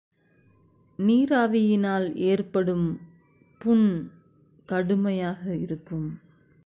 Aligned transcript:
நீராவியால் 0.99 2.15
ஏற்படும் 2.15 2.99
புண் 3.61 3.87
கடுமையாக 4.65 5.55
இருக்கும். 5.55 6.09